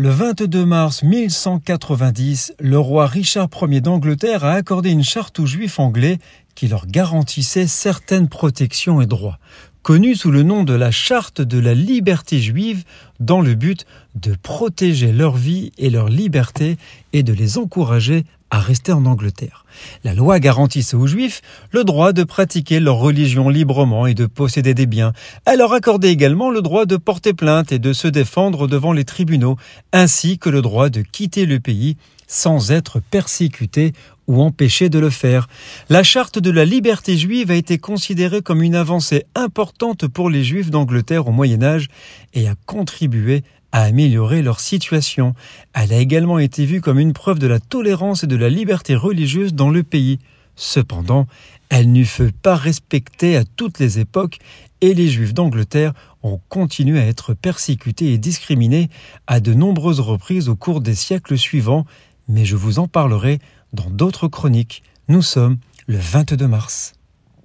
[0.00, 5.80] Le 22 mars 1190, le roi Richard Ier d'Angleterre a accordé une charte aux juifs
[5.80, 6.18] anglais
[6.54, 9.40] qui leur garantissait certaines protections et droits,
[9.82, 12.84] connue sous le nom de la charte de la liberté juive,
[13.18, 16.78] dans le but de protéger leur vie et leur liberté
[17.12, 19.64] et de les encourager à rester en Angleterre.
[20.04, 24.74] La loi garantissait aux Juifs le droit de pratiquer leur religion librement et de posséder
[24.74, 25.12] des biens.
[25.44, 29.04] Elle leur accordait également le droit de porter plainte et de se défendre devant les
[29.04, 29.56] tribunaux,
[29.92, 31.96] ainsi que le droit de quitter le pays
[32.28, 33.92] sans être persécuté
[34.28, 35.48] ou empêché de le faire.
[35.88, 40.44] La charte de la liberté juive a été considérée comme une avancée importante pour les
[40.44, 41.88] Juifs d'Angleterre au Moyen Âge
[42.34, 45.34] et a contribué à améliorer leur situation.
[45.74, 48.94] Elle a également été vue comme une preuve de la tolérance et de la liberté
[48.94, 50.18] religieuse dans le pays.
[50.56, 51.26] Cependant,
[51.68, 54.38] elle n'eut fut pas respectée à toutes les époques
[54.80, 58.88] et les Juifs d'Angleterre ont continué à être persécutés et discriminés
[59.26, 61.84] à de nombreuses reprises au cours des siècles suivants,
[62.28, 63.38] mais je vous en parlerai
[63.72, 64.82] dans d'autres chroniques.
[65.08, 66.97] Nous sommes le 22 mars.